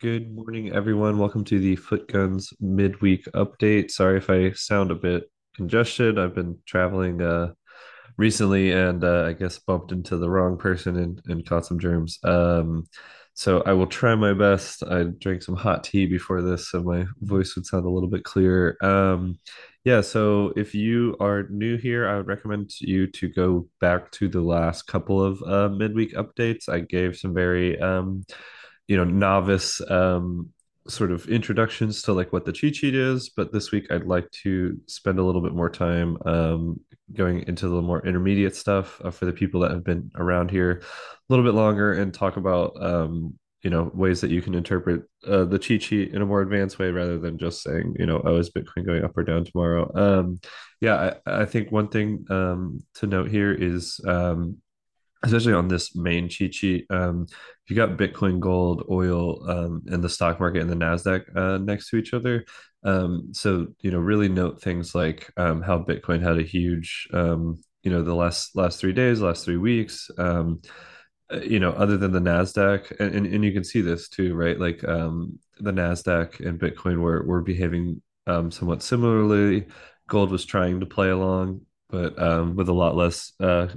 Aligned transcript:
Good 0.00 0.34
morning, 0.34 0.72
everyone. 0.72 1.18
Welcome 1.18 1.44
to 1.44 1.58
the 1.58 1.76
FootGuns 1.76 2.54
midweek 2.58 3.26
update. 3.34 3.90
Sorry 3.90 4.16
if 4.16 4.30
I 4.30 4.52
sound 4.52 4.90
a 4.90 4.94
bit 4.94 5.30
congested. 5.54 6.18
I've 6.18 6.34
been 6.34 6.56
traveling 6.64 7.20
uh, 7.20 7.52
recently 8.16 8.72
and 8.72 9.04
uh, 9.04 9.24
I 9.24 9.34
guess 9.34 9.58
bumped 9.58 9.92
into 9.92 10.16
the 10.16 10.30
wrong 10.30 10.56
person 10.56 10.96
and, 10.96 11.20
and 11.26 11.44
caught 11.44 11.66
some 11.66 11.78
germs. 11.78 12.18
Um, 12.24 12.86
so 13.34 13.60
I 13.66 13.74
will 13.74 13.86
try 13.86 14.14
my 14.14 14.32
best. 14.32 14.82
I 14.82 15.02
drank 15.02 15.42
some 15.42 15.56
hot 15.56 15.84
tea 15.84 16.06
before 16.06 16.40
this, 16.40 16.70
so 16.70 16.82
my 16.82 17.04
voice 17.20 17.54
would 17.54 17.66
sound 17.66 17.84
a 17.84 17.90
little 17.90 18.08
bit 18.08 18.24
clearer. 18.24 18.82
Um, 18.82 19.38
yeah, 19.84 20.00
so 20.00 20.54
if 20.56 20.74
you 20.74 21.14
are 21.20 21.42
new 21.50 21.76
here, 21.76 22.08
I 22.08 22.16
would 22.16 22.26
recommend 22.26 22.70
you 22.80 23.06
to 23.06 23.28
go 23.28 23.68
back 23.82 24.10
to 24.12 24.28
the 24.28 24.40
last 24.40 24.86
couple 24.86 25.22
of 25.22 25.42
uh, 25.42 25.68
midweek 25.68 26.14
updates. 26.14 26.70
I 26.70 26.80
gave 26.80 27.18
some 27.18 27.34
very 27.34 27.78
um, 27.78 28.24
you 28.90 28.96
know, 28.96 29.04
novice 29.04 29.80
um, 29.88 30.48
sort 30.88 31.12
of 31.12 31.28
introductions 31.28 32.02
to 32.02 32.12
like 32.12 32.32
what 32.32 32.44
the 32.44 32.52
cheat 32.52 32.74
sheet 32.74 32.96
is. 32.96 33.28
But 33.28 33.52
this 33.52 33.70
week, 33.70 33.86
I'd 33.88 34.04
like 34.04 34.28
to 34.42 34.76
spend 34.88 35.20
a 35.20 35.22
little 35.22 35.40
bit 35.40 35.54
more 35.54 35.70
time 35.70 36.18
um, 36.26 36.80
going 37.14 37.44
into 37.46 37.68
the 37.68 37.80
more 37.82 38.04
intermediate 38.04 38.56
stuff 38.56 39.00
uh, 39.04 39.12
for 39.12 39.26
the 39.26 39.32
people 39.32 39.60
that 39.60 39.70
have 39.70 39.84
been 39.84 40.10
around 40.16 40.50
here 40.50 40.82
a 40.82 40.84
little 41.28 41.44
bit 41.44 41.54
longer 41.54 41.92
and 41.92 42.12
talk 42.12 42.36
about 42.36 42.72
um, 42.82 43.38
you 43.62 43.70
know 43.70 43.92
ways 43.94 44.22
that 44.22 44.32
you 44.32 44.42
can 44.42 44.56
interpret 44.56 45.02
uh, 45.24 45.44
the 45.44 45.58
cheat 45.58 45.84
sheet 45.84 46.12
in 46.12 46.20
a 46.20 46.26
more 46.26 46.40
advanced 46.42 46.80
way 46.80 46.90
rather 46.90 47.18
than 47.18 47.38
just 47.38 47.62
saying 47.62 47.94
you 47.98 48.06
know 48.06 48.22
oh 48.24 48.38
is 48.38 48.48
bitcoin 48.48 48.86
going 48.86 49.04
up 49.04 49.14
or 49.14 49.22
down 49.22 49.44
tomorrow 49.44 49.90
um 49.94 50.40
yeah 50.80 51.12
i, 51.26 51.42
I 51.42 51.44
think 51.44 51.70
one 51.70 51.88
thing 51.88 52.24
um 52.30 52.82
to 52.94 53.06
note 53.06 53.30
here 53.30 53.52
is 53.52 54.00
um 54.06 54.56
especially 55.22 55.52
on 55.52 55.68
this 55.68 55.94
main 55.94 56.28
cheat 56.28 56.54
sheet. 56.54 56.86
Um, 56.90 57.26
if 57.28 57.70
you 57.70 57.76
got 57.76 57.98
Bitcoin, 57.98 58.40
gold, 58.40 58.86
oil, 58.90 59.48
um, 59.48 59.82
and 59.86 60.02
the 60.02 60.08
stock 60.08 60.40
market 60.40 60.62
and 60.62 60.70
the 60.70 60.76
Nasdaq 60.76 61.36
uh, 61.36 61.58
next 61.58 61.90
to 61.90 61.96
each 61.96 62.14
other, 62.14 62.44
um, 62.84 63.28
so 63.32 63.66
you 63.80 63.90
know, 63.90 63.98
really 63.98 64.28
note 64.28 64.62
things 64.62 64.94
like 64.94 65.30
um, 65.36 65.62
how 65.62 65.78
Bitcoin 65.78 66.22
had 66.22 66.38
a 66.38 66.42
huge, 66.42 67.08
um, 67.12 67.60
you 67.82 67.90
know, 67.90 68.02
the 68.02 68.14
last 68.14 68.56
last 68.56 68.80
three 68.80 68.92
days, 68.92 69.20
last 69.20 69.44
three 69.44 69.58
weeks. 69.58 70.10
Um, 70.16 70.62
uh, 71.32 71.40
you 71.40 71.60
know, 71.60 71.70
other 71.72 71.96
than 71.96 72.10
the 72.10 72.18
Nasdaq, 72.18 72.98
and, 72.98 73.14
and, 73.14 73.26
and 73.26 73.44
you 73.44 73.52
can 73.52 73.62
see 73.62 73.82
this 73.82 74.08
too, 74.08 74.34
right? 74.34 74.58
Like 74.58 74.80
the 74.80 75.30
Nasdaq 75.60 76.44
and 76.44 76.58
Bitcoin 76.58 77.00
were 77.00 77.24
were 77.24 77.42
behaving 77.42 78.02
somewhat 78.26 78.82
similarly. 78.82 79.66
Gold 80.08 80.30
was 80.30 80.44
trying 80.44 80.80
to 80.80 80.86
play 80.86 81.10
along, 81.10 81.60
but 81.90 82.20
um, 82.20 82.56
with 82.56 82.68
a 82.68 82.72
lot 82.72 82.96
less 82.96 83.32
uh, 83.40 83.68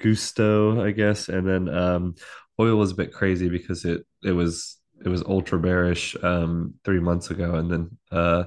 gusto, 0.00 0.84
I 0.84 0.90
guess. 0.90 1.28
And 1.28 1.46
then 1.46 1.68
um, 1.68 2.14
oil 2.58 2.76
was 2.76 2.92
a 2.92 2.96
bit 2.96 3.12
crazy 3.12 3.48
because 3.48 3.84
it 3.84 4.04
it 4.24 4.32
was 4.32 4.78
it 5.04 5.08
was 5.08 5.22
ultra 5.22 5.58
bearish 5.58 6.16
um, 6.22 6.74
three 6.84 7.00
months 7.00 7.30
ago, 7.30 7.54
and 7.54 7.70
then 7.70 7.98
uh, 8.12 8.44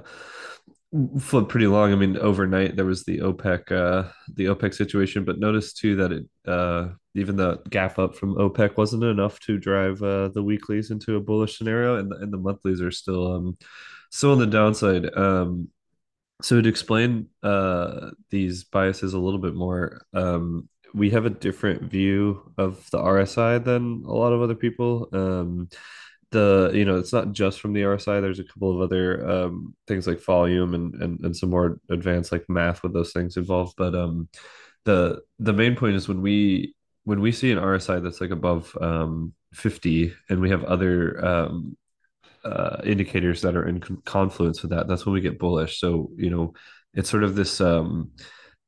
flipped 1.20 1.48
pretty 1.48 1.66
long. 1.66 1.92
I 1.92 1.96
mean, 1.96 2.16
overnight 2.18 2.76
there 2.76 2.84
was 2.84 3.04
the 3.04 3.18
OPEC 3.18 3.72
uh, 3.72 4.10
the 4.34 4.46
OPEC 4.46 4.74
situation, 4.74 5.24
but 5.24 5.38
notice 5.38 5.72
too 5.72 5.96
that 5.96 6.12
it 6.12 6.26
uh, 6.46 6.88
even 7.14 7.36
the 7.36 7.60
gap 7.70 7.98
up 7.98 8.14
from 8.14 8.36
OPEC 8.36 8.76
wasn't 8.76 9.04
enough 9.04 9.40
to 9.40 9.58
drive 9.58 10.02
uh, 10.02 10.28
the 10.28 10.42
weeklies 10.42 10.90
into 10.90 11.16
a 11.16 11.20
bullish 11.20 11.58
scenario, 11.58 11.96
and 11.96 12.10
the, 12.10 12.16
and 12.16 12.32
the 12.32 12.38
monthlies 12.38 12.80
are 12.80 12.90
still 12.90 13.32
um, 13.32 13.58
still 14.10 14.32
on 14.32 14.38
the 14.38 14.46
downside. 14.46 15.12
Um, 15.16 15.68
so 16.42 16.60
to 16.60 16.68
explain 16.68 17.28
uh, 17.42 18.10
these 18.30 18.64
biases 18.64 19.14
a 19.14 19.18
little 19.18 19.38
bit 19.38 19.54
more, 19.54 20.04
um, 20.12 20.68
we 20.92 21.10
have 21.10 21.26
a 21.26 21.30
different 21.30 21.82
view 21.82 22.52
of 22.58 22.88
the 22.90 22.98
RSI 22.98 23.64
than 23.64 24.04
a 24.06 24.12
lot 24.12 24.32
of 24.32 24.42
other 24.42 24.54
people. 24.54 25.08
Um, 25.12 25.68
the 26.30 26.72
you 26.74 26.84
know 26.84 26.96
it's 26.96 27.12
not 27.12 27.32
just 27.32 27.60
from 27.60 27.72
the 27.72 27.82
RSI. 27.82 28.20
There's 28.20 28.40
a 28.40 28.44
couple 28.44 28.74
of 28.74 28.80
other 28.80 29.28
um, 29.28 29.74
things 29.86 30.06
like 30.06 30.20
volume 30.20 30.74
and, 30.74 30.94
and 30.94 31.20
and 31.24 31.36
some 31.36 31.50
more 31.50 31.78
advanced 31.90 32.32
like 32.32 32.44
math 32.48 32.82
with 32.82 32.92
those 32.92 33.12
things 33.12 33.36
involved. 33.36 33.74
But 33.76 33.94
um, 33.94 34.28
the 34.84 35.20
the 35.38 35.52
main 35.52 35.76
point 35.76 35.96
is 35.96 36.08
when 36.08 36.22
we 36.22 36.74
when 37.04 37.20
we 37.20 37.32
see 37.32 37.52
an 37.52 37.58
RSI 37.58 38.02
that's 38.02 38.20
like 38.20 38.30
above 38.30 38.76
um, 38.80 39.32
50 39.52 40.12
and 40.28 40.40
we 40.40 40.50
have 40.50 40.64
other 40.64 41.24
um, 41.24 41.76
uh, 42.44 42.78
indicators 42.84 43.42
that 43.42 43.56
are 43.56 43.66
in 43.66 43.80
con- 43.80 44.02
confluence 44.04 44.62
with 44.62 44.70
that, 44.72 44.88
that's 44.88 45.06
when 45.06 45.14
we 45.14 45.20
get 45.20 45.38
bullish. 45.38 45.80
So, 45.80 46.10
you 46.16 46.30
know, 46.30 46.54
it's 46.94 47.10
sort 47.10 47.24
of 47.24 47.34
this 47.34 47.60
um 47.60 48.10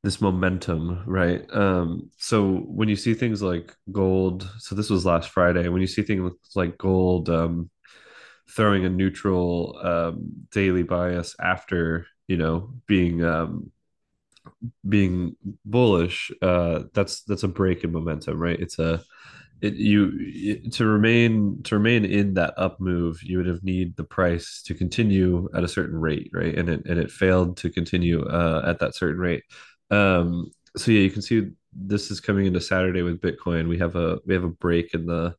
this 0.03 0.21
momentum, 0.21 1.03
right? 1.07 1.45
Um, 1.53 2.11
so 2.19 2.57
when 2.59 2.89
you 2.89 2.97
see 2.97 3.15
things 3.15 3.43
like 3.43 3.75
gold, 3.93 4.49
so 4.59 4.75
this 4.75 4.91
was 4.91 5.05
last 5.07 5.31
Friday, 5.31 5.69
when 5.69 5.81
you 5.81 5.87
see 5.89 6.03
things 6.03 6.33
like 6.55 6.79
gold 6.79 7.29
um 7.31 7.71
throwing 8.51 8.85
a 8.85 8.91
neutral 8.91 9.79
um 9.83 10.33
daily 10.53 10.83
bias 10.83 11.35
after, 11.41 12.07
you 12.29 12.37
know, 12.37 12.73
being 12.87 13.25
um 13.25 13.73
being 14.89 15.37
bullish, 15.65 16.31
uh 16.43 16.85
that's 16.95 17.23
that's 17.25 17.43
a 17.43 17.49
break 17.49 17.85
in 17.85 17.93
momentum, 17.93 18.39
right? 18.39 18.59
It's 18.59 18.79
a 18.79 19.03
it, 19.61 19.75
you 19.75 20.13
it, 20.19 20.73
to 20.75 20.87
remain 20.87 21.63
to 21.65 21.77
remain 21.77 22.05
in 22.05 22.35
that 22.35 22.55
up 22.59 22.81
move, 22.81 23.23
you 23.23 23.39
would 23.39 23.47
have 23.47 23.65
need 23.65 23.97
the 23.97 24.05
price 24.05 24.63
to 24.67 24.75
continue 24.75 25.49
at 25.55 25.65
a 25.65 25.69
certain 25.69 25.99
rate, 25.99 26.31
right? 26.33 26.55
And 26.57 26.69
it 26.69 26.87
and 26.87 26.99
it 26.99 27.11
failed 27.11 27.57
to 27.59 27.71
continue 27.71 28.25
uh, 28.25 28.63
at 28.67 28.81
that 28.81 28.95
certain 28.95 29.21
rate. 29.21 29.45
Um, 29.91 30.51
so 30.77 30.91
yeah, 30.91 31.01
you 31.01 31.11
can 31.11 31.23
see 31.23 31.51
this 31.73 32.11
is 32.11 32.21
coming 32.21 32.47
into 32.47 32.61
Saturday 32.61 33.03
with 33.03 33.21
Bitcoin. 33.21 33.69
We 33.69 33.79
have 33.79 33.97
a 33.97 34.19
we 34.27 34.35
have 34.35 34.45
a 34.45 34.49
break 34.49 34.95
in 34.95 35.07
the 35.07 35.35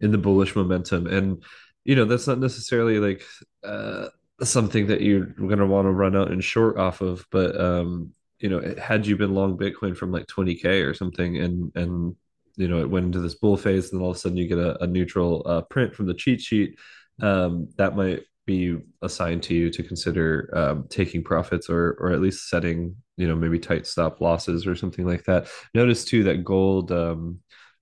in 0.00 0.10
the 0.10 0.18
bullish 0.18 0.56
momentum, 0.56 1.06
and 1.06 1.42
you 1.84 1.94
know 1.96 2.04
that's 2.04 2.26
not 2.26 2.38
necessarily 2.38 2.98
like 2.98 3.24
uh, 3.62 4.08
something 4.42 4.88
that 4.88 5.00
you're 5.00 5.26
going 5.26 5.58
to 5.58 5.66
want 5.66 5.86
to 5.86 5.92
run 5.92 6.16
out 6.16 6.30
and 6.30 6.42
short 6.42 6.78
off 6.78 7.00
of, 7.02 7.26
but 7.30 7.60
um, 7.60 8.12
you 8.38 8.48
know, 8.48 8.74
had 8.80 9.06
you 9.06 9.16
been 9.16 9.34
long 9.34 9.58
Bitcoin 9.58 9.96
from 9.96 10.10
like 10.10 10.26
20k 10.26 10.84
or 10.88 10.94
something, 10.94 11.36
and 11.36 11.72
and 11.74 12.16
you 12.56 12.68
know 12.68 12.80
it 12.80 12.90
went 12.90 13.06
into 13.06 13.20
this 13.20 13.34
bull 13.34 13.56
phase, 13.56 13.90
and 13.90 14.00
then 14.00 14.04
all 14.04 14.10
of 14.10 14.16
a 14.16 14.18
sudden 14.18 14.38
you 14.38 14.48
get 14.48 14.58
a, 14.58 14.82
a 14.82 14.86
neutral 14.86 15.42
uh, 15.46 15.62
print 15.62 15.94
from 15.94 16.06
the 16.06 16.14
cheat 16.14 16.40
sheet. 16.40 16.78
Um, 17.20 17.68
that 17.76 17.96
might 17.96 18.22
be 18.46 18.78
assigned 19.02 19.42
to 19.44 19.54
you 19.54 19.70
to 19.70 19.82
consider 19.82 20.50
um, 20.54 20.86
taking 20.88 21.22
profits 21.22 21.68
or 21.68 21.96
or 22.00 22.12
at 22.12 22.20
least 22.20 22.48
setting 22.48 22.96
you 23.16 23.28
know 23.28 23.34
maybe 23.34 23.58
tight 23.58 23.86
stop 23.86 24.20
losses 24.20 24.66
or 24.66 24.74
something 24.74 25.06
like 25.06 25.24
that. 25.24 25.48
Notice 25.74 26.04
too 26.04 26.24
that 26.24 26.44
gold 26.44 26.92
um, 26.92 27.40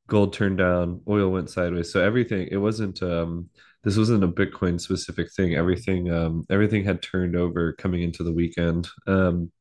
gold 0.09 0.33
turned 0.33 0.59
down, 0.59 1.03
oil 1.09 1.31
went 1.31 1.51
sideways, 1.51 1.93
so 1.93 2.03
everything 2.03 2.49
it 2.51 2.57
wasn't. 2.57 3.03
Um, 3.03 3.51
this 3.85 3.97
wasn't 3.97 4.25
a 4.25 4.29
Bitcoin 4.29 4.81
specific 4.81 5.33
thing. 5.33 5.55
Everything, 5.55 6.13
um, 6.13 6.45
everything 6.51 6.85
had 6.85 7.01
turned 7.01 7.37
over 7.37 7.73
coming 7.75 8.03
into 8.03 8.25
the 8.25 8.33
weekend. 8.33 8.89
Um, 9.07 9.53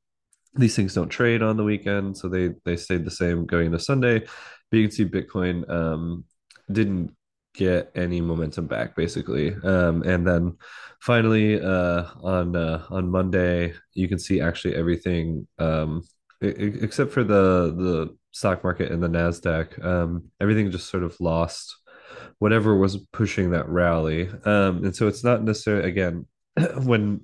these 0.54 0.76
things 0.76 0.94
don't 0.94 1.10
trade 1.10 1.42
on 1.42 1.58
the 1.58 1.64
weekend, 1.64 2.18
so 2.18 2.28
they 2.28 2.52
they 2.66 2.78
stayed 2.78 3.06
the 3.06 3.12
same 3.12 3.46
going 3.46 3.68
into 3.68 3.80
Sunday. 3.80 4.20
But 4.20 4.78
you 4.78 4.88
can 4.88 4.92
see 4.92 5.06
Bitcoin 5.06 5.70
um, 5.70 6.26
didn't 6.72 7.16
get 7.54 7.92
any 7.96 8.22
momentum 8.22 8.68
back 8.68 8.96
basically, 8.96 9.54
um, 9.64 10.04
and 10.04 10.28
then 10.28 10.58
finally 11.02 11.62
uh, 11.62 12.06
on 12.22 12.56
uh, 12.56 12.86
on 12.90 13.10
Monday 13.10 13.74
you 13.94 14.08
can 14.08 14.20
see 14.20 14.42
actually 14.42 14.76
everything 14.76 15.48
um, 15.60 16.04
except 16.42 17.12
for 17.12 17.24
the 17.24 17.74
the 17.76 18.18
stock 18.32 18.64
market 18.64 18.92
and 18.92 19.02
the 19.02 19.08
Nasdaq, 19.08 19.84
um, 19.84 20.26
everything 20.40 20.70
just 20.70 20.90
sort 20.90 21.04
of 21.04 21.20
lost 21.20 21.76
whatever 22.40 22.76
was 22.76 22.98
pushing 23.12 23.52
that 23.52 23.68
rally, 23.68 24.30
um, 24.46 24.84
and 24.84 24.96
so 24.96 25.08
it's 25.08 25.24
not 25.24 25.44
necessarily 25.44 25.90
again 25.90 26.26
when 26.84 27.22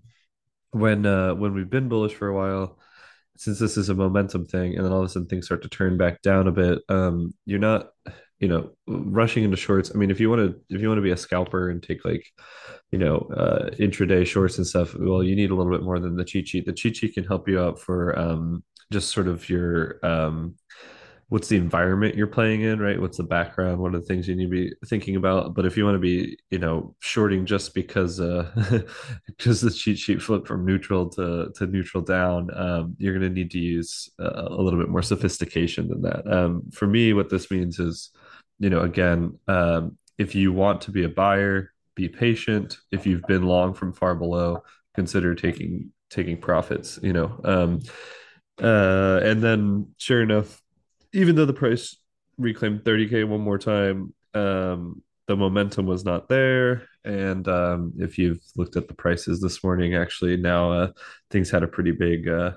when 0.71 1.05
uh, 1.05 1.35
when 1.35 1.53
we've 1.53 1.69
been 1.69 1.89
bullish 1.89 2.13
for 2.13 2.27
a 2.27 2.35
while 2.35 2.79
since 3.35 3.59
this 3.59 3.77
is 3.77 3.89
a 3.89 3.95
momentum 3.95 4.45
thing 4.45 4.75
and 4.75 4.85
then 4.85 4.91
all 4.91 4.99
of 4.99 5.05
a 5.05 5.09
sudden 5.09 5.27
things 5.27 5.45
start 5.45 5.61
to 5.61 5.69
turn 5.69 5.97
back 5.97 6.21
down 6.21 6.47
a 6.47 6.51
bit 6.51 6.79
um 6.89 7.33
you're 7.45 7.59
not 7.59 7.89
you 8.43 8.49
know 8.49 8.71
rushing 8.87 9.45
into 9.45 9.55
shorts. 9.55 9.89
I 9.95 9.97
mean 9.97 10.11
if 10.11 10.19
you 10.19 10.29
want 10.29 10.41
to 10.41 10.75
if 10.75 10.81
you 10.81 10.89
want 10.89 10.97
to 10.97 11.03
be 11.03 11.11
a 11.11 11.17
scalper 11.17 11.69
and 11.69 11.81
take 11.81 12.03
like 12.03 12.25
you 12.91 12.99
know 12.99 13.19
uh 13.37 13.69
intraday 13.79 14.25
shorts 14.27 14.57
and 14.57 14.67
stuff 14.67 14.93
well 14.95 15.23
you 15.23 15.33
need 15.33 15.49
a 15.49 15.55
little 15.55 15.71
bit 15.71 15.81
more 15.81 15.97
than 15.97 16.17
the 16.17 16.25
cheat 16.25 16.49
sheet. 16.49 16.65
The 16.65 16.73
cheat 16.73 16.97
sheet 16.97 17.13
can 17.13 17.23
help 17.23 17.47
you 17.47 17.61
out 17.61 17.79
for 17.79 18.19
um 18.19 18.61
just 18.91 19.11
sort 19.11 19.29
of 19.29 19.47
your 19.49 20.05
um 20.05 20.55
what's 21.29 21.47
the 21.47 21.57
environment 21.57 22.15
you're 22.15 22.27
playing 22.27 22.61
in, 22.61 22.79
right? 22.79 22.99
What's 22.99 23.17
the 23.17 23.23
background? 23.23 23.79
What 23.79 23.95
are 23.95 23.99
the 23.99 24.05
things 24.05 24.27
you 24.27 24.35
need 24.35 24.45
to 24.45 24.49
be 24.49 24.73
thinking 24.85 25.15
about? 25.15 25.53
But 25.53 25.65
if 25.65 25.75
you 25.77 25.85
want 25.85 25.95
to 25.95 25.99
be, 25.99 26.37
you 26.49 26.59
know, 26.59 26.95
shorting 26.99 27.45
just 27.45 27.73
because 27.73 28.19
uh 28.19 28.51
because 29.25 29.61
the 29.61 29.71
cheat 29.71 29.97
sheet 29.97 30.21
flipped 30.21 30.47
from 30.47 30.65
neutral 30.65 31.09
to 31.11 31.51
to 31.55 31.67
neutral 31.67 32.03
down, 32.03 32.49
um, 32.55 32.95
you're 32.97 33.17
going 33.17 33.27
to 33.27 33.33
need 33.33 33.51
to 33.51 33.59
use 33.59 34.09
a 34.19 34.49
little 34.49 34.79
bit 34.79 34.89
more 34.89 35.01
sophistication 35.01 35.87
than 35.87 36.01
that. 36.01 36.31
Um, 36.31 36.69
for 36.71 36.87
me, 36.87 37.13
what 37.13 37.29
this 37.29 37.49
means 37.49 37.79
is, 37.79 38.11
you 38.59 38.69
know, 38.69 38.81
again, 38.81 39.37
um, 39.47 39.97
if 40.17 40.35
you 40.35 40.53
want 40.53 40.81
to 40.81 40.91
be 40.91 41.03
a 41.03 41.09
buyer, 41.09 41.71
be 41.95 42.09
patient. 42.09 42.77
If 42.91 43.05
you've 43.05 43.23
been 43.23 43.43
long 43.43 43.73
from 43.73 43.93
far 43.93 44.15
below, 44.15 44.63
consider 44.95 45.35
taking 45.35 45.91
taking 46.09 46.37
profits. 46.37 46.99
You 47.01 47.13
know, 47.13 47.39
um, 47.43 47.79
uh, 48.61 49.19
and 49.23 49.41
then 49.41 49.87
sure 49.97 50.21
enough 50.21 50.61
even 51.13 51.35
though 51.35 51.45
the 51.45 51.53
price 51.53 51.97
reclaimed 52.37 52.83
30k 52.83 53.27
one 53.27 53.41
more 53.41 53.59
time 53.59 54.13
um 54.33 55.01
the 55.27 55.35
momentum 55.35 55.85
was 55.85 56.03
not 56.03 56.27
there. 56.27 56.87
And 57.05 57.47
um, 57.47 57.93
if 57.97 58.17
you've 58.17 58.39
looked 58.55 58.75
at 58.75 58.87
the 58.87 58.93
prices 58.93 59.39
this 59.39 59.63
morning, 59.63 59.95
actually 59.95 60.37
now 60.37 60.71
uh, 60.71 60.91
things 61.31 61.49
had 61.49 61.63
a 61.63 61.67
pretty 61.67 61.91
big, 61.91 62.27
uh, 62.27 62.51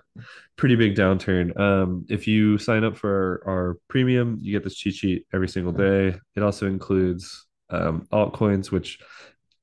pretty 0.57 0.75
big 0.75 0.95
downturn. 0.95 1.59
Um, 1.59 2.07
if 2.09 2.27
you 2.27 2.59
sign 2.59 2.85
up 2.85 2.97
for 2.97 3.43
our, 3.47 3.53
our 3.53 3.79
premium, 3.89 4.39
you 4.41 4.53
get 4.53 4.65
this 4.65 4.77
cheat 4.77 4.95
sheet 4.95 5.27
every 5.33 5.49
single 5.49 5.73
day. 5.73 6.17
It 6.35 6.43
also 6.43 6.67
includes 6.67 7.47
um, 7.71 8.07
altcoins, 8.13 8.71
which 8.71 8.99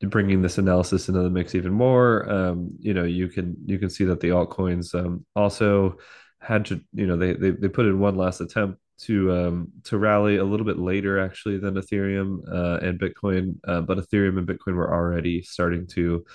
bringing 0.01 0.41
this 0.41 0.57
analysis 0.57 1.07
into 1.07 1.21
the 1.21 1.29
mix 1.29 1.55
even 1.55 1.71
more. 1.71 2.29
Um, 2.29 2.71
you 2.79 2.93
know, 2.93 3.03
you 3.03 3.27
can 3.29 3.55
you 3.65 3.79
can 3.79 3.89
see 3.89 4.03
that 4.05 4.19
the 4.19 4.29
altcoins 4.29 4.93
um, 4.95 5.25
also 5.35 5.97
had 6.41 6.65
to, 6.65 6.81
you 6.93 7.07
know, 7.07 7.15
they 7.15 7.33
they 7.33 7.51
they 7.51 7.69
put 7.69 7.85
in 7.85 7.99
one 7.99 8.15
last 8.15 8.41
attempt 8.41 8.79
to 9.05 9.31
um, 9.31 9.71
to 9.85 9.97
rally 9.97 10.37
a 10.37 10.43
little 10.43 10.65
bit 10.65 10.77
later 10.77 11.19
actually 11.19 11.57
than 11.57 11.75
Ethereum 11.75 12.39
uh, 12.51 12.79
and 12.85 12.99
Bitcoin, 12.99 13.57
uh, 13.67 13.81
but 13.81 13.97
Ethereum 13.97 14.37
and 14.37 14.47
Bitcoin 14.47 14.75
were 14.75 14.93
already 14.93 15.41
starting 15.41 15.87
to 15.87 16.25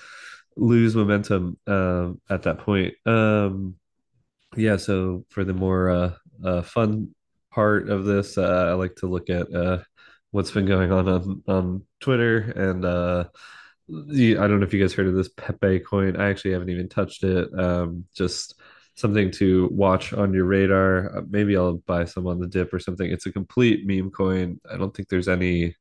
lose 0.56 0.96
momentum 0.96 1.58
um, 1.66 2.20
at 2.28 2.42
that 2.42 2.58
point. 2.58 2.94
Um, 3.06 3.76
yeah, 4.56 4.76
so 4.76 5.24
for 5.28 5.44
the 5.44 5.54
more 5.54 5.90
uh, 5.90 6.12
uh, 6.44 6.62
fun 6.62 7.14
part 7.50 7.88
of 7.88 8.04
this, 8.04 8.38
uh, 8.38 8.66
I 8.70 8.72
like 8.74 8.96
to 8.96 9.06
look 9.06 9.30
at 9.30 9.52
uh, 9.54 9.78
what's 10.30 10.50
been 10.50 10.66
going 10.66 10.92
on 10.92 11.08
on, 11.08 11.42
on 11.46 11.82
Twitter 12.00 12.38
and 12.38 12.84
uh, 12.84 13.24
I 13.90 14.46
don't 14.46 14.60
know 14.60 14.66
if 14.66 14.74
you 14.74 14.80
guys 14.80 14.92
heard 14.92 15.06
of 15.06 15.14
this 15.14 15.30
Pepe 15.30 15.80
coin. 15.80 16.16
I 16.16 16.28
actually 16.28 16.52
haven't 16.52 16.68
even 16.68 16.90
touched 16.90 17.24
it. 17.24 17.48
Um, 17.58 18.04
just 18.14 18.57
something 18.98 19.30
to 19.30 19.68
watch 19.70 20.12
on 20.12 20.34
your 20.34 20.44
radar. 20.44 21.16
Uh, 21.16 21.22
maybe 21.30 21.56
I'll 21.56 21.76
buy 21.86 22.04
some 22.04 22.26
on 22.26 22.40
the 22.40 22.48
dip 22.48 22.72
or 22.72 22.80
something. 22.80 23.08
It's 23.10 23.26
a 23.26 23.32
complete 23.32 23.86
meme 23.86 24.10
coin. 24.10 24.60
I 24.70 24.76
don't 24.76 24.94
think 24.94 25.08
there's 25.08 25.28
any 25.28 25.74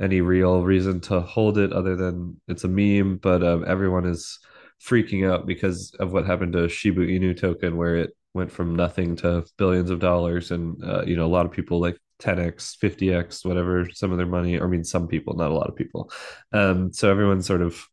any 0.00 0.20
real 0.20 0.62
reason 0.62 1.00
to 1.00 1.20
hold 1.20 1.56
it 1.58 1.72
other 1.72 1.94
than 1.96 2.40
it's 2.48 2.64
a 2.64 2.68
meme, 2.68 3.18
but 3.18 3.44
um, 3.44 3.64
everyone 3.66 4.04
is 4.06 4.40
freaking 4.82 5.30
out 5.30 5.46
because 5.46 5.94
of 6.00 6.12
what 6.12 6.26
happened 6.26 6.52
to 6.54 6.68
Shiba 6.68 7.02
Inu 7.02 7.38
token, 7.38 7.76
where 7.76 7.96
it 7.96 8.10
went 8.34 8.50
from 8.50 8.74
nothing 8.74 9.16
to 9.16 9.44
billions 9.56 9.90
of 9.90 10.00
dollars, 10.00 10.50
and 10.50 10.82
uh, 10.84 11.02
you 11.06 11.16
know 11.16 11.26
a 11.26 11.34
lot 11.34 11.46
of 11.46 11.52
people 11.52 11.80
like 11.80 11.98
10x, 12.20 12.76
50x, 12.78 13.44
whatever 13.44 13.88
some 13.92 14.12
of 14.12 14.18
their 14.18 14.26
money. 14.26 14.60
I 14.60 14.66
mean, 14.66 14.84
some 14.84 15.08
people, 15.08 15.34
not 15.34 15.50
a 15.50 15.54
lot 15.54 15.68
of 15.68 15.76
people. 15.76 16.10
Um, 16.52 16.92
so 16.92 17.10
everyone's 17.10 17.46
sort 17.46 17.62
of 17.62 17.84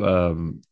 um, 0.00 0.62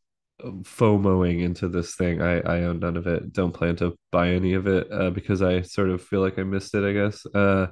FOMOing 0.45 1.43
into 1.43 1.69
this 1.69 1.95
thing. 1.95 2.23
I 2.23 2.41
I 2.41 2.63
own 2.65 2.81
none 2.81 2.97
of 2.97 3.07
it. 3.07 3.33
Don't 3.33 3.53
plan 3.53 3.77
to 3.77 3.97
buy 4.13 4.31
any 4.31 4.55
of 4.55 4.67
it 4.67 4.87
uh, 4.93 5.11
because 5.11 5.43
I 5.43 5.63
sort 5.63 5.91
of 5.91 6.03
feel 6.03 6.21
like 6.21 6.39
I 6.39 6.43
missed 6.43 6.75
it. 6.75 6.85
I 6.85 6.93
guess. 6.93 7.25
Uh, 7.27 7.69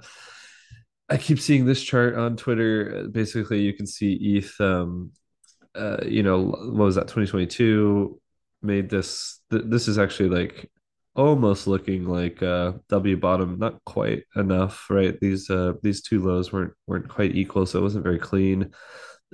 I 1.09 1.17
keep 1.17 1.41
seeing 1.41 1.65
this 1.65 1.83
chart 1.83 2.17
on 2.17 2.37
Twitter. 2.37 3.09
Basically, 3.11 3.61
you 3.61 3.73
can 3.73 3.87
see 3.87 4.15
ETH. 4.15 4.61
Um, 4.61 5.13
uh, 5.75 5.99
you 6.05 6.23
know, 6.23 6.43
what 6.43 6.75
was 6.75 6.95
that? 6.97 7.09
2022 7.09 8.21
made 8.63 8.91
this. 8.91 9.41
Th- 9.51 9.65
this 9.67 9.89
is 9.89 9.99
actually 9.99 10.29
like 10.31 10.71
almost 11.19 11.67
looking 11.67 12.07
like 12.07 12.43
uh 12.43 12.73
W 12.89 13.17
bottom, 13.17 13.59
not 13.59 13.83
quite 13.85 14.25
enough, 14.37 14.89
right? 14.91 15.19
These 15.21 15.51
uh 15.51 15.75
these 15.83 16.03
two 16.03 16.25
lows 16.25 16.53
weren't 16.53 16.73
weren't 16.87 17.09
quite 17.09 17.35
equal, 17.35 17.67
so 17.67 17.81
it 17.81 17.83
wasn't 17.83 18.05
very 18.05 18.19
clean. 18.19 18.73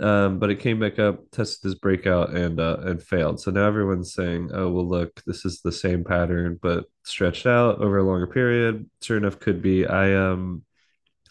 Um, 0.01 0.41
but 0.41 0.51
it 0.51 0.59
came 0.59 0.81
back 0.81 0.99
up, 0.99 1.31
tested 1.31 1.71
this 1.71 1.79
breakout 1.79 2.35
and 2.35 2.59
uh 2.59 2.79
and 2.83 3.01
failed. 3.03 3.41
So 3.41 3.53
now 3.53 3.67
everyone's 3.67 4.13
saying, 4.13 4.51
oh 4.53 4.69
well 4.71 4.89
look, 4.89 5.23
this 5.27 5.45
is 5.45 5.61
the 5.61 5.71
same 5.73 6.03
pattern, 6.03 6.59
but 6.61 6.87
stretched 7.05 7.47
out 7.47 7.79
over 7.79 7.99
a 7.99 8.03
longer 8.03 8.27
period. 8.27 8.91
Sure 9.03 9.17
enough, 9.17 9.39
could 9.39 9.63
be. 9.63 9.87
I 9.87 10.15
um 10.15 10.65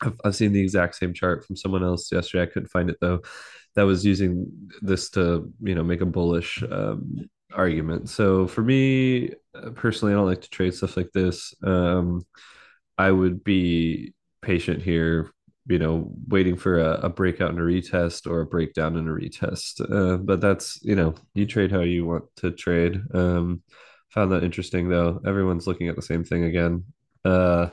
I've, 0.02 0.20
I've 0.24 0.36
seen 0.36 0.54
the 0.54 0.62
exact 0.62 0.96
same 0.96 1.14
chart 1.14 1.46
from 1.46 1.56
someone 1.56 1.84
else 1.84 2.12
yesterday. 2.12 2.44
I 2.44 2.48
couldn't 2.48 2.70
find 2.70 2.90
it 2.90 2.98
though. 3.02 3.22
That 3.76 3.84
was 3.84 4.06
using 4.06 4.70
this 4.82 5.10
to, 5.12 5.52
you 5.62 5.76
know, 5.76 5.84
make 5.84 6.02
a 6.02 6.06
bullish 6.06 6.64
um, 6.64 7.30
argument. 7.54 8.10
So 8.10 8.48
for 8.48 8.62
me 8.62 9.32
uh, 9.56 9.72
personally, 9.72 10.14
I 10.14 10.18
don't 10.18 10.28
like 10.28 10.42
to 10.42 10.50
trade 10.50 10.74
stuff 10.74 10.96
like 10.96 11.12
this. 11.12 11.54
Um, 11.64 12.26
I 12.98 13.12
would 13.12 13.44
be 13.44 14.14
patient 14.42 14.84
here, 14.84 15.32
you 15.68 15.80
know, 15.80 16.12
waiting 16.28 16.58
for 16.58 16.80
a, 16.80 17.00
a 17.04 17.10
breakout 17.10 17.50
and 17.50 17.60
a 17.60 17.64
retest 17.64 18.30
or 18.30 18.42
a 18.42 18.46
breakdown 18.46 18.98
and 18.98 19.08
a 19.08 19.12
retest. 19.12 19.82
Uh, 19.82 20.18
but 20.18 20.42
that's, 20.42 20.80
you 20.84 20.96
know, 20.96 21.16
you 21.34 21.46
trade 21.46 21.72
how 21.72 21.82
you 21.82 22.06
want 22.06 22.26
to 22.38 22.52
trade. 22.52 23.02
Um, 23.14 23.62
found 24.10 24.32
that 24.32 24.44
interesting 24.44 24.90
though. 24.90 25.22
Everyone's 25.26 25.68
looking 25.68 25.88
at 25.88 25.96
the 25.96 26.02
same 26.02 26.24
thing 26.24 26.44
again. 26.44 26.84
Uh, 27.26 27.70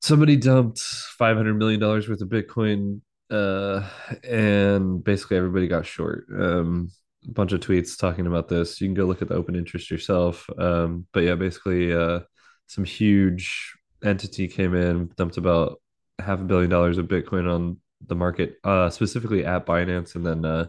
somebody 0.00 0.36
dumped 0.36 0.78
500 0.78 1.54
million 1.54 1.80
dollars 1.80 2.08
worth 2.08 2.20
of 2.20 2.28
bitcoin 2.28 3.00
uh 3.30 3.82
and 4.22 5.02
basically 5.02 5.36
everybody 5.36 5.66
got 5.66 5.84
short 5.86 6.26
um 6.38 6.90
a 7.26 7.32
bunch 7.32 7.52
of 7.52 7.60
tweets 7.60 7.98
talking 7.98 8.26
about 8.26 8.48
this 8.48 8.80
you 8.80 8.86
can 8.86 8.94
go 8.94 9.04
look 9.04 9.20
at 9.20 9.28
the 9.28 9.34
open 9.34 9.56
interest 9.56 9.90
yourself 9.90 10.48
um 10.58 11.06
but 11.12 11.24
yeah 11.24 11.34
basically 11.34 11.92
uh 11.92 12.20
some 12.68 12.84
huge 12.84 13.74
entity 14.04 14.46
came 14.46 14.74
in 14.74 15.10
dumped 15.16 15.38
about 15.38 15.80
half 16.18 16.40
a 16.40 16.44
billion 16.44 16.70
dollars 16.70 16.98
of 16.98 17.06
bitcoin 17.06 17.52
on 17.52 17.78
the 18.06 18.14
market 18.14 18.56
uh 18.64 18.90
specifically 18.90 19.44
at 19.44 19.66
binance 19.66 20.14
and 20.14 20.26
then 20.26 20.44
uh 20.44 20.66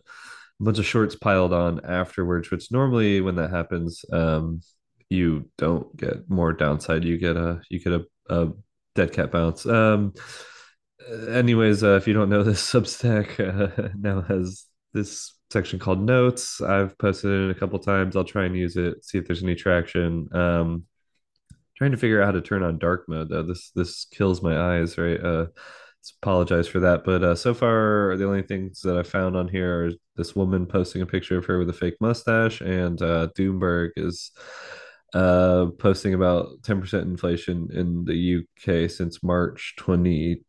a 0.60 0.64
bunch 0.64 0.80
of 0.80 0.86
shorts 0.86 1.16
piled 1.16 1.54
on 1.54 1.86
afterwards 1.86 2.50
which 2.50 2.72
normally 2.72 3.22
when 3.22 3.36
that 3.36 3.52
happens 3.52 4.04
um 4.12 4.62
you 5.10 5.50
don't 5.58 5.96
get 5.96 6.30
more 6.30 6.52
downside 6.52 7.04
you 7.04 7.18
get 7.18 7.38
a 7.38 7.62
you 7.70 7.80
get 7.80 7.94
a, 7.94 8.06
a 8.30 8.50
dead 8.98 9.14
cat 9.14 9.32
bounce. 9.32 9.66
Um, 9.66 10.14
anyways, 11.30 11.84
uh, 11.84 11.96
if 11.96 12.08
you 12.08 12.14
don't 12.14 12.30
know 12.30 12.44
this, 12.44 12.62
Substack 12.74 13.40
uh, 13.40 13.90
now 13.98 14.22
has 14.22 14.66
this 14.94 15.34
section 15.50 15.80
called 15.80 16.02
Notes. 16.02 16.60
I've 16.60 16.98
posted 16.98 17.32
it 17.32 17.56
a 17.56 17.60
couple 17.60 17.80
times. 17.80 18.18
I'll 18.18 18.26
try 18.26 18.46
and 18.46 18.58
use 18.58 18.76
it, 18.76 19.06
see 19.06 19.18
if 19.18 19.28
there's 19.28 19.44
any 19.44 19.56
traction. 19.56 20.28
Um, 20.36 20.84
trying 21.78 21.92
to 21.92 21.98
figure 21.98 22.22
out 22.22 22.26
how 22.26 22.32
to 22.32 22.42
turn 22.42 22.64
on 22.64 22.80
dark 22.80 23.06
mode 23.08 23.30
though. 23.30 23.44
This 23.44 23.72
this 23.76 24.06
kills 24.06 24.42
my 24.42 24.80
eyes, 24.80 24.98
right? 24.98 25.20
Uh, 25.24 25.48
apologize 26.22 26.68
for 26.68 26.80
that. 26.82 27.04
But 27.04 27.24
uh, 27.24 27.36
so 27.36 27.54
far, 27.54 28.16
the 28.18 28.26
only 28.26 28.42
things 28.42 28.82
that 28.82 28.98
I 28.98 29.04
found 29.04 29.36
on 29.36 29.48
here 29.48 29.86
are 29.86 29.92
this 30.16 30.36
woman 30.36 30.66
posting 30.66 31.02
a 31.02 31.06
picture 31.06 31.38
of 31.38 31.46
her 31.46 31.60
with 31.60 31.70
a 31.70 31.74
fake 31.74 31.98
mustache, 32.02 32.62
and 32.62 33.02
uh, 33.02 33.28
Doomberg 33.38 33.92
is 33.96 34.32
uh, 35.14 35.68
posting 35.80 36.14
about 36.14 36.62
10% 36.62 37.02
inflation 37.04 37.70
in 37.74 38.06
the 38.06 38.40
UK 38.40 38.90
since 38.90 39.24
March 39.24 39.76
21. 39.78 40.44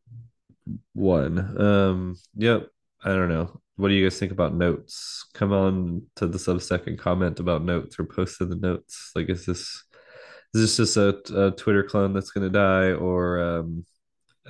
Um, 1.60 2.16
yep, 2.34 2.68
I 3.04 3.10
don't 3.10 3.28
know. 3.28 3.60
What 3.76 3.88
do 3.88 3.94
you 3.94 4.04
guys 4.04 4.18
think 4.18 4.32
about 4.32 4.56
notes? 4.56 5.24
Come 5.34 5.52
on 5.52 6.02
to 6.16 6.26
the 6.26 6.38
Substack 6.38 6.88
and 6.88 6.98
comment 6.98 7.38
about 7.38 7.62
notes 7.64 7.96
or 7.98 8.04
post 8.04 8.40
in 8.40 8.48
the 8.50 8.56
notes. 8.56 9.12
Like, 9.14 9.28
is 9.28 9.46
this 9.46 9.84
is 10.54 10.60
this 10.62 10.76
just 10.76 10.96
a, 10.96 11.46
a 11.46 11.50
Twitter 11.52 11.82
clone 11.82 12.12
that's 12.12 12.30
going 12.30 12.50
to 12.50 12.50
die, 12.50 12.92
or 12.92 13.40
um, 13.40 13.84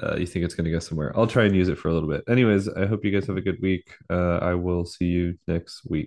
uh, 0.03 0.17
you 0.17 0.27
think 0.27 0.45
it's 0.45 0.55
going 0.55 0.65
to 0.65 0.71
go 0.71 0.79
somewhere? 0.79 1.13
I'll 1.17 1.27
try 1.27 1.45
and 1.45 1.57
use 1.57 1.69
it 1.69 1.79
for 1.79 1.89
a 1.89 1.93
little 1.93 2.09
bit. 2.09 2.25
Anyways, 2.29 2.69
I 2.69 2.87
hope 2.87 3.05
you 3.05 3.11
guys 3.11 3.27
have 3.27 3.37
a 3.37 3.43
good 3.43 3.61
week. 3.61 3.95
Uh, 4.09 4.39
I 4.39 4.55
will 4.55 4.85
see 4.85 5.07
you 5.07 5.39
next 5.47 5.83
week. 5.89 5.97